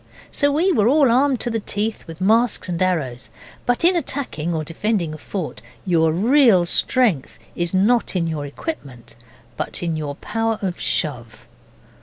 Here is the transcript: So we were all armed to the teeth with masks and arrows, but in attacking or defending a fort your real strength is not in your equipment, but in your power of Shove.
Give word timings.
So 0.31 0.51
we 0.51 0.71
were 0.71 0.87
all 0.87 1.11
armed 1.11 1.39
to 1.41 1.51
the 1.51 1.59
teeth 1.59 2.07
with 2.07 2.19
masks 2.19 2.67
and 2.67 2.81
arrows, 2.81 3.29
but 3.67 3.83
in 3.85 3.95
attacking 3.95 4.51
or 4.51 4.63
defending 4.63 5.13
a 5.13 5.17
fort 5.19 5.61
your 5.85 6.11
real 6.11 6.65
strength 6.65 7.37
is 7.55 7.71
not 7.75 8.15
in 8.15 8.25
your 8.25 8.47
equipment, 8.47 9.15
but 9.57 9.83
in 9.83 9.95
your 9.95 10.15
power 10.15 10.57
of 10.63 10.79
Shove. 10.79 11.45